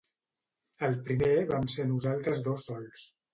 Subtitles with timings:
[0.87, 3.07] El primer vam ser nosaltres dos sols.